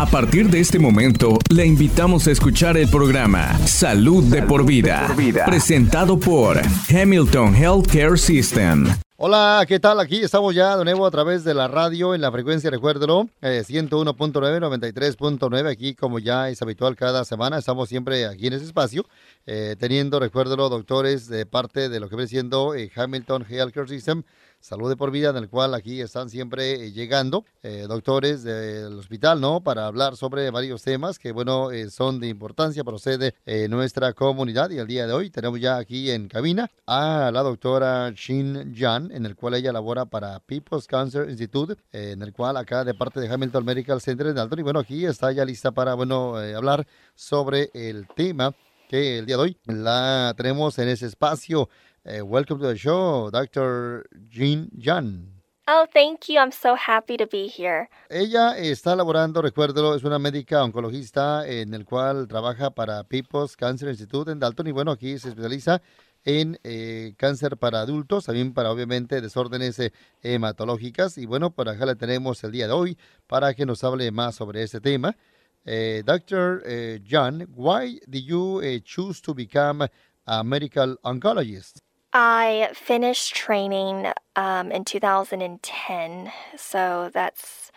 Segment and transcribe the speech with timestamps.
[0.00, 5.14] A partir de este momento, le invitamos a escuchar el programa Salud, de, por vida,
[5.44, 8.86] presentado por Hamilton Healthcare System.
[9.18, 10.00] Hola, ¿qué tal?
[10.00, 13.62] Aquí estamos ya de nuevo a través de la radio en la frecuencia, recuérdelo, eh,
[13.62, 15.70] 101.9, 93.9.
[15.70, 19.04] Aquí, como ya es habitual cada semana, estamos siempre aquí en ese espacio,
[19.44, 24.22] eh, teniendo, recuérdelo, doctores de parte de lo que viene siendo eh, Hamilton Healthcare System
[24.60, 28.98] Salud de por Vida, en el cual aquí están siempre eh, llegando eh, doctores del
[28.98, 29.62] hospital, ¿no?
[29.62, 34.12] Para hablar sobre varios temas que, bueno, eh, son de importancia para usted en nuestra
[34.12, 34.68] comunidad.
[34.68, 39.10] Y el día de hoy tenemos ya aquí en cabina a la doctora Shin Jan,
[39.12, 43.18] en el cual ella labora para People's Cancer Institute, en el cual acá de parte
[43.18, 44.58] de Hamilton Medical Center en Dalton.
[44.58, 48.54] Y bueno, aquí está ya lista para, bueno, hablar sobre el tema
[48.90, 51.70] que el día de hoy la tenemos en ese espacio.
[52.04, 54.06] Uh, welcome to the show, Dr.
[54.28, 55.40] Jean Jan.
[55.68, 56.38] Oh, thank you.
[56.40, 57.88] I'm so happy to be here.
[58.08, 63.88] Ella está laborando, recuérdelo, es una médica oncologista en el cual trabaja para People's Cancer
[63.88, 65.80] Institute en Dalton y bueno, aquí se especializa
[66.24, 69.92] en eh, cáncer para adultos, también para obviamente desórdenes eh,
[70.22, 74.10] hematológicas y bueno, por acá le tenemos el día de hoy para que nos hable
[74.10, 75.16] más sobre este tema.
[75.64, 76.62] Eh, Dr.
[76.64, 79.86] Eh, John, why did you eh, choose to become
[80.26, 81.80] a medical oncologist?
[82.12, 87.70] I finished training um, in 2010, so that's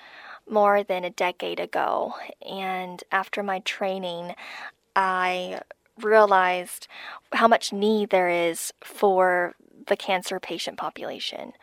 [0.49, 2.15] more than a decade ago.
[2.41, 4.33] And after my training,
[4.95, 5.61] I
[6.01, 6.87] realized
[7.33, 9.53] how much need there is for
[9.87, 11.53] the cancer patient population.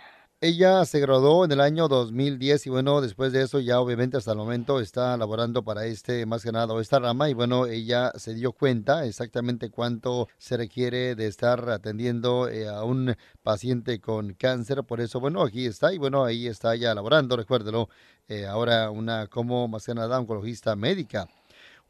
[0.42, 4.32] Ella se graduó en el año 2010 y bueno, después de eso ya obviamente hasta
[4.32, 8.32] el momento está laborando para este, más que nada, esta rama y bueno, ella se
[8.32, 14.82] dio cuenta exactamente cuánto se requiere de estar atendiendo eh, a un paciente con cáncer,
[14.82, 17.90] por eso bueno, aquí está y bueno, ahí está ya laborando, recuérdelo,
[18.26, 21.28] eh, ahora una como más que nada oncologista médica.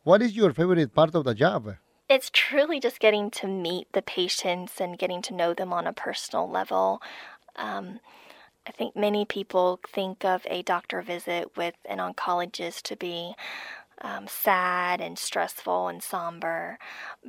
[0.04, 1.76] What is your favorite part of the job?
[2.08, 5.92] It's truly just getting to meet the patients and getting to know them on a
[5.92, 7.00] personal level.
[7.54, 8.00] Um,
[8.66, 13.34] I think many people think of a doctor visit with an oncologist to be
[14.02, 16.78] um, sad and stressful and somber,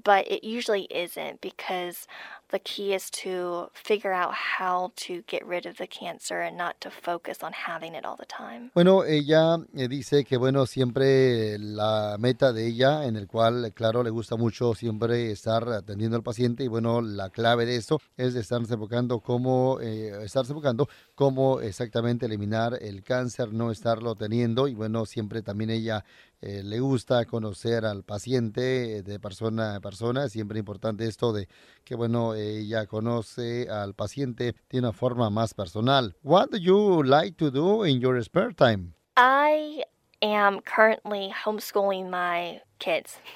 [0.03, 2.07] but it usually isn't because
[2.51, 6.79] the key is to figure out how to get rid of the cancer and not
[6.81, 8.71] to focus on having it all the time.
[8.73, 14.03] Bueno, ella eh, dice que bueno, siempre la meta de ella, en el cual, claro,
[14.03, 18.33] le gusta mucho siempre estar atendiendo al paciente y bueno, la clave de esto es
[18.33, 24.67] de estarse enfocando cómo, eh, estarse enfocando cómo exactamente eliminar el cáncer, no estarlo teniendo
[24.67, 26.03] y bueno, siempre también ella
[26.43, 30.27] eh, le gusta conocer al paciente de persona a persona.
[30.27, 31.47] Siempre importante esto de
[31.83, 36.15] que, bueno, ella conoce al paciente de una forma más personal.
[36.23, 38.93] What do you like to do in your spare time?
[39.17, 39.83] I
[40.21, 43.19] am currently homeschooling my kids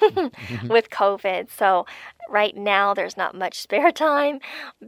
[0.68, 1.50] with COVID.
[1.50, 1.86] So
[2.28, 4.40] right now there's not much spare time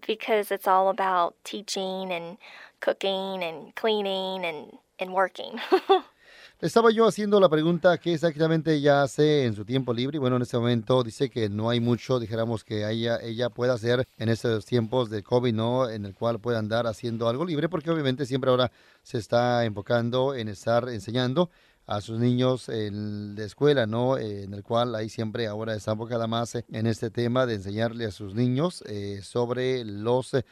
[0.07, 2.39] because it's all about teaching and
[2.81, 5.61] cooking and cleaning and, and working.
[6.61, 10.37] Estaba yo haciendo la pregunta qué exactamente ella hace en su tiempo libre y bueno,
[10.37, 14.29] en este momento dice que no hay mucho, dijéramos que ella, ella pueda hacer en
[14.29, 15.89] estos tiempos de COVID, ¿no?
[15.89, 18.73] En el cual pueda andar haciendo algo libre porque obviamente siempre ahora
[19.03, 21.51] se está enfocando en estar enseñando
[21.89, 24.19] a sus niños en la escuela, ¿no?
[24.19, 28.11] en el cual ahí siempre ahora está enfocada más en este tema de enseñarle a
[28.11, 30.45] sus niños eh, sobre los eh,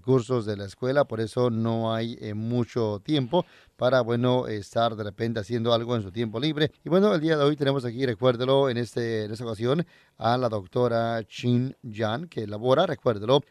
[0.00, 3.44] cursos de la escuela, por eso no hay eh, mucho tiempo
[3.76, 6.72] para, bueno, estar de repente haciendo algo en su tiempo libre.
[6.82, 10.38] Y bueno, el día de hoy tenemos aquí, recuérdelo, en, este, en esta ocasión, a
[10.38, 13.42] la doctora Chin Jan, que labora, recuérdelo,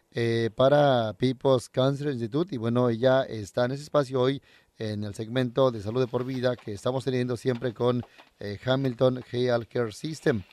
[0.56, 2.54] para People's Cancer Institute.
[2.54, 4.42] Y bueno, ella está en ese espacio hoy
[4.78, 8.06] en el segmento de salud de por vida que estamos teniendo siempre con
[8.40, 10.44] eh, Hamilton Healthcare System.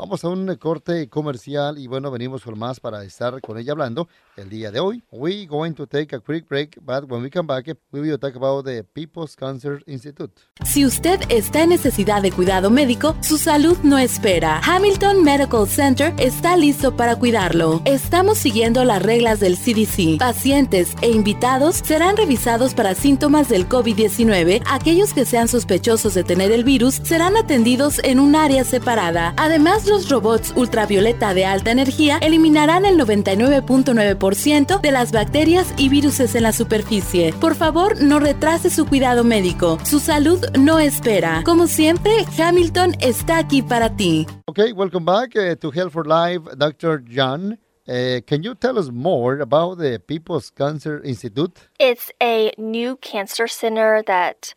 [0.00, 4.08] Vamos a un corte comercial y bueno, venimos con más para estar con ella hablando
[4.38, 5.02] el día de hoy.
[5.12, 8.34] We going to take a quick break, but when we come back, we will talk
[8.34, 10.32] about the People's Cancer Institute.
[10.64, 14.62] Si usted está en necesidad de cuidado médico, su salud no espera.
[14.64, 17.82] Hamilton Medical Center está listo para cuidarlo.
[17.84, 20.18] Estamos siguiendo las reglas del CDC.
[20.18, 24.62] Pacientes e invitados serán revisados para síntomas del COVID-19.
[24.66, 29.34] Aquellos que sean sospechosos de tener el virus serán atendidos en un área separada.
[29.36, 36.20] Además, los robots ultravioleta de alta energía eliminarán el 99.9% de las bacterias y virus
[36.20, 37.32] en la superficie.
[37.40, 39.78] Por favor, no retrase su cuidado médico.
[39.84, 41.42] Su salud no espera.
[41.44, 44.26] Como siempre, Hamilton está aquí para ti.
[44.46, 47.02] Okay, welcome back uh, to Health for Life, Dr.
[47.08, 47.58] John.
[47.88, 51.68] Uh, can you tell us more about the People's Cancer Institute?
[51.78, 54.54] It's a new cancer center that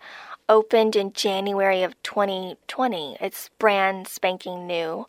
[0.50, 3.18] opened in January of 2020.
[3.20, 5.06] It's brand spanking new.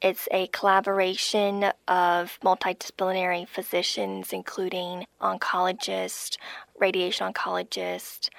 [0.00, 6.38] It's a collaboration of multidisciplinary physicians, including oncologists,
[6.78, 8.30] radiation oncologists,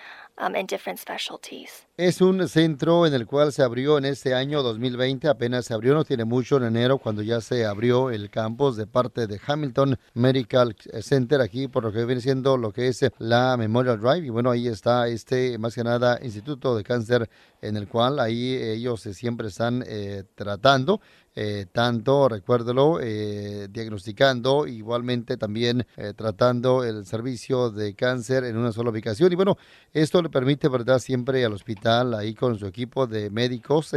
[0.41, 0.55] um.
[1.97, 5.93] Es un centro en el cual se abrió en este año 2020, apenas se abrió,
[5.93, 9.99] no tiene mucho en enero cuando ya se abrió el campus de parte de Hamilton
[10.15, 14.29] Medical Center aquí por lo que viene siendo lo que es la Memorial Drive y
[14.29, 17.29] bueno ahí está este más que nada Instituto de Cáncer
[17.61, 21.01] en el cual ahí ellos siempre están eh, tratando
[21.35, 28.71] eh, tanto, recuérdelo, eh, diagnosticando, igualmente también eh, tratando el servicio de cáncer en una
[28.71, 29.31] sola ubicación.
[29.31, 29.57] Y bueno,
[29.93, 33.93] esto le permite, ¿verdad?, siempre al hospital, ahí con su equipo de médicos,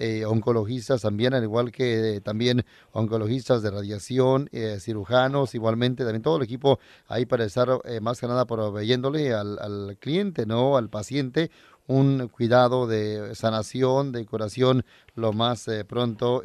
[0.00, 6.22] eh, oncologistas también, al igual que eh, también oncologistas de radiación, eh, cirujanos, igualmente también
[6.22, 10.76] todo el equipo ahí para estar más que nada proveyéndole al, al cliente, ¿no?
[10.76, 11.50] Al paciente
[11.88, 14.84] un cuidado de sanación, de curación
[15.16, 16.42] lo más pronto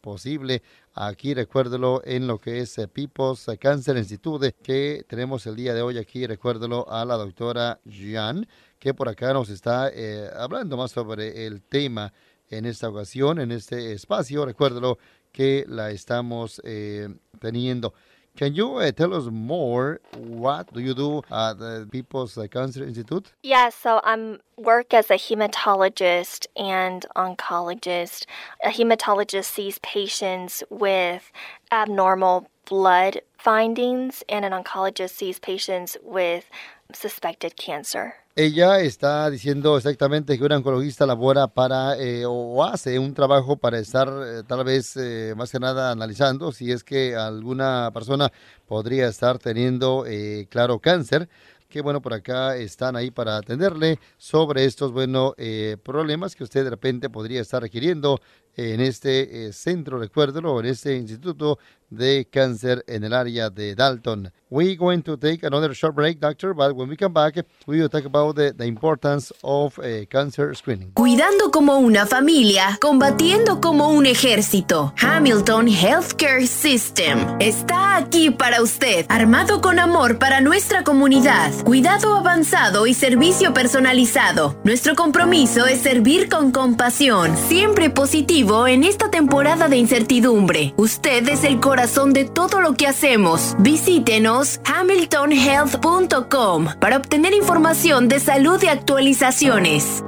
[0.00, 0.62] posible.
[0.94, 5.98] Aquí recuérdelo en lo que es People's Cancer Institute que tenemos el día de hoy
[5.98, 8.46] aquí, recuérdelo a la doctora Jean,
[8.78, 9.90] que por acá nos está
[10.38, 12.12] hablando más sobre el tema
[12.48, 14.46] en esta ocasión, en este espacio.
[14.46, 14.98] Recuérdalo
[15.32, 17.08] que la estamos eh,
[17.40, 17.94] teniendo.
[18.36, 20.00] Can you uh, tell us more?
[20.16, 23.32] What do you do at the People's Cancer Institute?
[23.44, 28.26] Yeah, so I'm work as a hematologist and oncologist.
[28.64, 31.30] A hematologist sees patients with
[31.70, 36.44] abnormal blood findings, and an oncologist sees patients with
[36.92, 38.14] suspected cancer.
[38.36, 43.78] Ella está diciendo exactamente que un oncologista labora para eh, o hace un trabajo para
[43.78, 48.32] estar eh, tal vez eh, más que nada analizando si es que alguna persona
[48.66, 50.04] podría estar teniendo,
[50.48, 51.28] claro, cáncer
[51.68, 55.34] que bueno, por acá están ahí para atenderle sobre estos, bueno,
[55.82, 58.20] problemas que usted de repente podría estar requiriendo
[58.56, 61.58] en este eh, centro, recuérdelo, en este instituto
[61.90, 64.32] de cáncer en el área de Dalton.
[64.50, 67.34] We're going to take another short break, doctor, but when we come back,
[67.66, 70.92] we will talk about the, importance of uh, cancer screening.
[70.94, 74.92] Cuidando como una familia, combatiendo como un ejército.
[75.00, 82.86] Hamilton Healthcare System está aquí para usted, armado con amor para nuestra comunidad, cuidado avanzado
[82.86, 84.56] y servicio personalizado.
[84.64, 90.74] Nuestro compromiso es servir con compasión, siempre positivo en esta temporada de incertidumbre.
[90.76, 93.54] Usted es el corazón de todo lo que hacemos.
[93.58, 100.04] Visítenos hamiltonhealth.com para obtener información de salud y actualizaciones.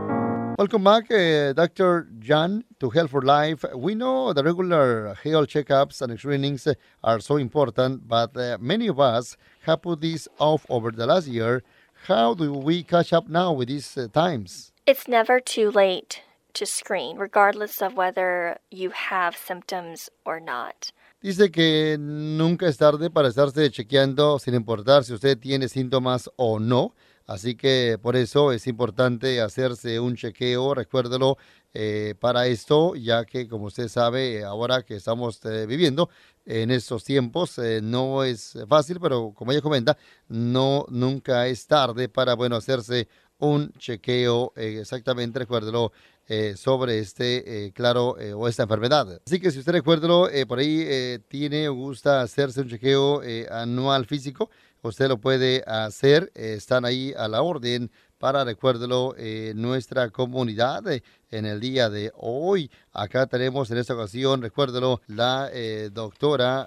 [0.59, 2.09] Welcome back, uh, Dr.
[2.21, 3.65] John, to Health for Life.
[3.75, 6.69] We know the regular health checkups and screenings
[7.03, 11.27] are so important, but uh, many of us have put this off over the last
[11.27, 11.63] year.
[12.07, 14.73] How do we catch up now with these uh, times?
[14.87, 16.21] It's never too late
[16.59, 20.93] to screen, regardless of whether you have symptoms or not.
[21.21, 26.59] Dice que nunca es tarde para estarse chequeando sin importar si usted tiene síntomas o
[26.59, 26.95] no.
[27.27, 31.37] Así que por eso es importante hacerse un chequeo, recuérdelo,
[31.75, 36.09] eh, para esto, ya que como usted sabe, ahora que estamos eh, viviendo
[36.47, 39.99] en estos tiempos, eh, no es fácil, pero como ella comenta,
[40.29, 45.93] no nunca es tarde para, bueno, hacerse un chequeo exactamente, recuérdelo,
[46.29, 49.21] eh, sobre este, eh, claro, eh, o esta enfermedad.
[49.25, 54.51] Así que si usted recuérdelo, por ahí tiene o gusta hacerse un chequeo anual físico,
[54.83, 59.15] usted lo puede hacer, están ahí a la orden para, recuérdelo,
[59.55, 60.83] nuestra comunidad
[61.31, 62.71] en el día de hoy.
[62.93, 65.49] Acá tenemos en esta ocasión, recuérdelo, la
[65.93, 66.67] doctora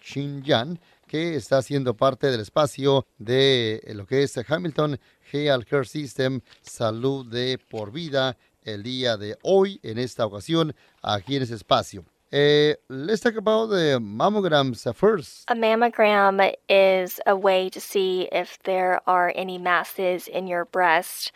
[0.00, 0.78] Chin Yan,
[1.08, 4.98] que está siendo parte del espacio de lo que es Hamilton
[5.32, 11.36] Health Care System, salud de por vida el día de hoy, en esta ocasión, aquí
[11.36, 12.04] en ese espacio.
[12.32, 15.44] Uh, let's talk about the mammograms first.
[15.48, 21.30] A mammogram is a way to see if there are any masses in your breast,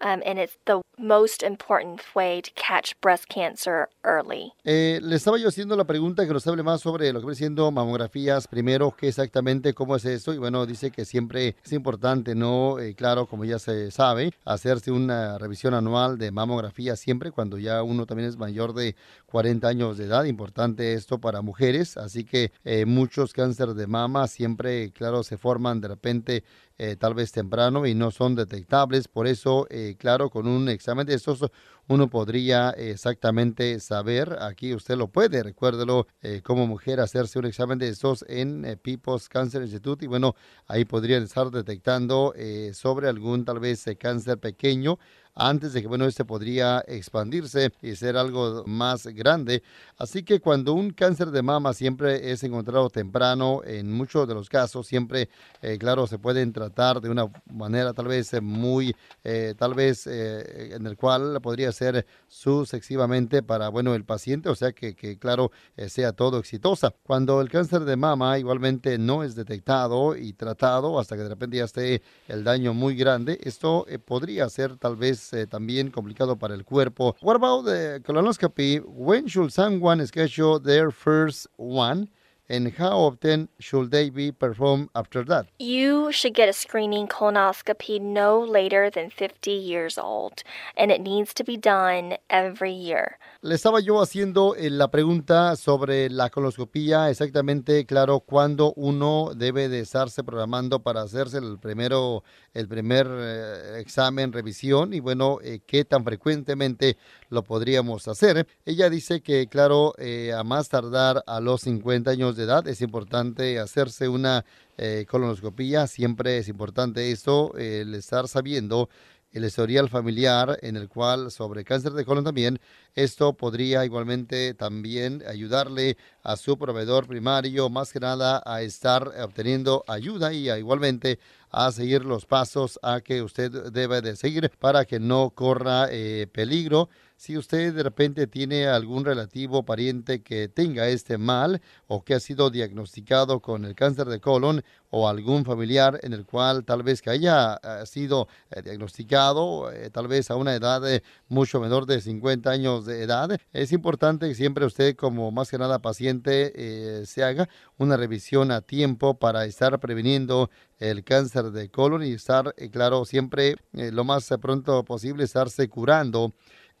[0.00, 4.52] um, and it's the most important way to catch breast cancer early.
[4.64, 7.36] Eh, le estaba yo haciendo la pregunta que nos hable más sobre lo que viene
[7.36, 8.46] siendo mamografías.
[8.46, 10.34] Primero, qué exactamente, cómo es esto.
[10.34, 12.78] Y bueno, dice que siempre es importante, ¿no?
[12.78, 17.82] Eh, claro, como ya se sabe, hacerse una revisión anual de mamografía siempre cuando ya
[17.82, 18.94] uno también es mayor de
[19.26, 20.24] 40 años de edad.
[20.24, 21.96] Importante esto para mujeres.
[21.96, 26.44] Así que eh, muchos cánceres de mama siempre, claro, se forman de repente
[26.82, 29.06] eh, tal vez temprano y no son detectables.
[29.06, 31.44] Por eso, eh, claro, con un examen de estos
[31.90, 37.80] uno podría exactamente saber, aquí usted lo puede, recuérdelo, eh, como mujer hacerse un examen
[37.80, 40.36] de estos en eh, People's Cancer Institute y bueno,
[40.68, 45.00] ahí podrían estar detectando eh, sobre algún tal vez cáncer pequeño
[45.34, 49.62] antes de que, bueno, este podría expandirse y ser algo más grande.
[49.96, 54.48] Así que cuando un cáncer de mama siempre es encontrado temprano, en muchos de los
[54.48, 55.28] casos, siempre,
[55.62, 58.94] eh, claro, se pueden tratar de una manera tal vez muy,
[59.24, 61.79] eh, tal vez eh, en el cual podría ser
[62.28, 65.50] sucesivamente para, bueno, el paciente, o sea que, claro,
[65.88, 66.94] sea todo exitosa.
[67.02, 71.56] Cuando el cáncer de mama igualmente no es detectado y tratado hasta que de repente
[71.56, 76.54] ya esté el daño muy grande, esto podría ser tal vez eh, también complicado para
[76.54, 77.16] el cuerpo.
[77.22, 78.82] What about the colonoscopy?
[78.86, 82.08] When should someone schedule their first one?
[82.50, 85.46] And how often should they be performed after that?
[85.58, 90.42] You should get a screening colonoscopy no later than 50 years old,
[90.76, 93.18] and it needs to be done every year.
[93.42, 99.68] Le estaba yo haciendo eh, la pregunta sobre la colonoscopía, exactamente, claro, cuándo uno debe
[99.68, 105.60] de estarse programando para hacerse el primero, el primer eh, examen, revisión, y bueno, eh,
[105.66, 108.46] qué tan frecuentemente lo podríamos hacer.
[108.66, 109.94] Ella dice que, claro,
[110.36, 114.44] a más tardar a los 50 años de edad es importante hacerse una
[114.78, 115.86] eh, colonoscopia.
[115.86, 118.88] Siempre es importante esto, el estar sabiendo
[119.32, 122.60] el historial familiar en el cual sobre cáncer de colon también,
[122.94, 129.84] esto podría igualmente también ayudarle a su proveedor primario más que nada a estar obteniendo
[129.86, 131.18] ayuda y igualmente
[131.50, 136.26] a seguir los pasos a que usted debe de seguir para que no corra eh,
[136.32, 136.88] peligro
[137.20, 142.20] si usted de repente tiene algún relativo pariente que tenga este mal o que ha
[142.20, 147.02] sido diagnosticado con el cáncer de colon o algún familiar en el cual tal vez
[147.02, 150.80] que haya eh, sido eh, diagnosticado, eh, tal vez a una edad
[151.28, 155.58] mucho menor de 50 años de edad, es importante que siempre usted como más que
[155.58, 160.48] nada paciente se haga una revisión a tiempo para estar previniendo
[160.78, 166.32] el cáncer de colon y estar, claro, siempre lo más pronto posible estarse curando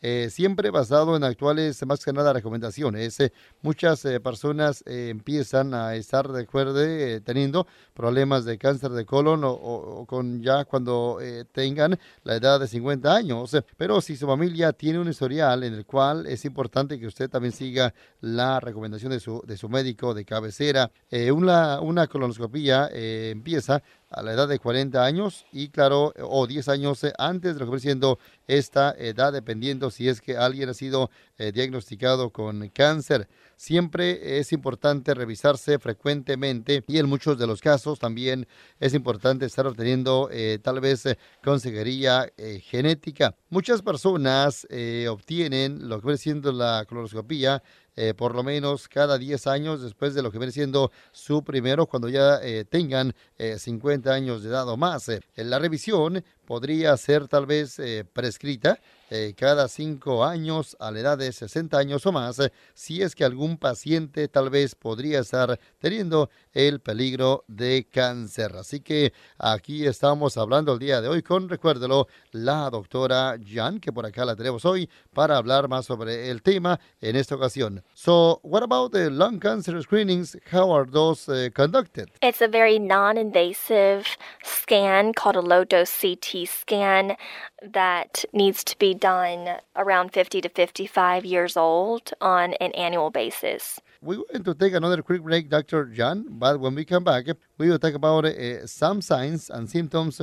[0.02, 3.20] eh, siempre basado en actuales, más que nada, recomendaciones.
[3.20, 6.80] Eh, muchas eh, personas empiezan a estar de acuerdo
[7.22, 11.18] teniendo problemas de cáncer de colon o, con ya cuando
[11.52, 13.56] tengan la edad de 50 años.
[13.76, 17.52] Pero si su familia tiene un historial en el cual es importante que usted también
[17.52, 20.90] siga la recomendación de su, de su médico de cabecera,
[21.32, 27.06] una, una colonoscopía empieza a la edad de 40 años y claro, o 10 años
[27.18, 31.52] antes de lo que siendo esta edad, dependiendo si es que alguien ha sido eh,
[31.52, 33.28] diagnosticado con cáncer.
[33.60, 38.48] Siempre es importante revisarse frecuentemente y en muchos de los casos también
[38.78, 43.36] es importante estar obteniendo eh, tal vez eh, consejería genética.
[43.50, 44.66] Muchas personas
[45.10, 47.62] obtienen lo que viene siendo la colonoscopía
[47.96, 51.86] eh, por lo menos cada 10 años después de lo que viene siendo su primero
[51.86, 53.14] cuando ya eh, tengan
[53.58, 55.10] 50 eh, años de edad o más.
[55.34, 57.80] la revisión podría ser tal vez
[58.12, 58.80] prescrita
[59.12, 63.16] eh, cada cinco años a la edad de 60 años o más, eh, si es
[63.16, 68.52] que algún paciente tal vez podría estar teniendo el peligro de cáncer.
[68.54, 73.92] Así que aquí estamos hablando el día de hoy con, recuérdelo, la doctora Jan, que
[73.92, 77.82] por acá la tenemos hoy para hablar más sobre el tema en esta ocasión.
[77.94, 80.38] So, what about the lung cancer screenings?
[80.52, 82.12] How are those uh, conducted?
[82.22, 84.06] It's a very non-invasive
[84.44, 87.16] scan called a low-dose CT scan
[87.62, 93.80] that needs to be done around 50 to 55 years old on an annual basis.
[94.02, 95.84] We're going to take another quick break, Dr.
[95.86, 97.26] John, but when we come back,
[97.58, 100.22] we will talk about uh, some signs and symptoms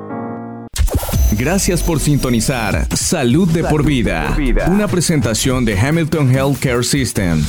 [1.32, 4.36] Gracias por sintonizar Salud de por vida,
[4.68, 7.42] una presentación de Hamilton Healthcare System.